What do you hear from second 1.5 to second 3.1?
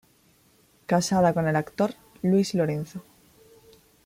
actor Luis Lorenzo.